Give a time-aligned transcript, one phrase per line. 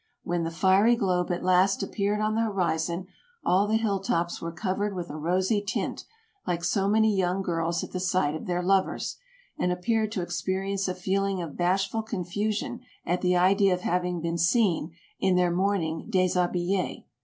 [0.23, 3.05] When the fiery globe at last appeared on the horizon,
[3.45, 6.05] all the hill tops were covered with a rosy tint,
[6.47, 9.17] like so many young girls at the sight of their lovers,
[9.59, 14.21] and appeared to experience a feel ing of bashful confusion at the idea of having
[14.21, 17.03] been seen in their morning desJiabille.